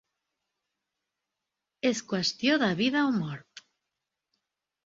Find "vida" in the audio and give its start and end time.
2.83-3.07